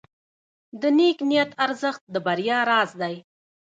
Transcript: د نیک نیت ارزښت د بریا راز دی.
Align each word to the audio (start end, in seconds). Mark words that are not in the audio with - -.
د 0.81 0.83
نیک 0.97 1.17
نیت 1.29 1.51
ارزښت 1.65 2.03
د 2.13 2.15
بریا 2.25 2.59
راز 2.69 2.91
دی. 3.01 3.15